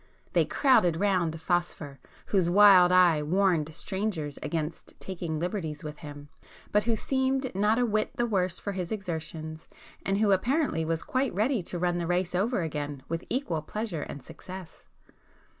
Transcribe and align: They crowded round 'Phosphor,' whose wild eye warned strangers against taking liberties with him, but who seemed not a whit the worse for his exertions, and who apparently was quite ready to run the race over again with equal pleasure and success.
They 0.33 0.45
crowded 0.45 0.97
round 0.97 1.39
'Phosphor,' 1.39 1.99
whose 2.25 2.49
wild 2.49 2.91
eye 2.91 3.21
warned 3.21 3.71
strangers 3.75 4.39
against 4.41 4.99
taking 4.99 5.37
liberties 5.37 5.83
with 5.83 5.99
him, 5.99 6.27
but 6.71 6.85
who 6.85 6.95
seemed 6.95 7.53
not 7.53 7.77
a 7.77 7.85
whit 7.85 8.17
the 8.17 8.25
worse 8.25 8.57
for 8.57 8.71
his 8.71 8.91
exertions, 8.91 9.67
and 10.03 10.17
who 10.17 10.31
apparently 10.31 10.83
was 10.83 11.03
quite 11.03 11.35
ready 11.35 11.61
to 11.61 11.77
run 11.77 11.99
the 11.99 12.07
race 12.07 12.33
over 12.33 12.63
again 12.63 13.03
with 13.09 13.23
equal 13.29 13.61
pleasure 13.61 14.01
and 14.01 14.25
success. 14.25 14.81